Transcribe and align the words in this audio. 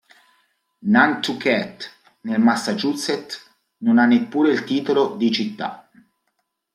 Nantucket 0.79 1.99
nel 2.21 2.39
Massachusetts 2.41 3.47
non 3.83 3.99
ha 3.99 4.05
neppure 4.07 4.51
il 4.51 4.63
titolo 4.63 5.13
di 5.15 5.31
città. 5.31 5.87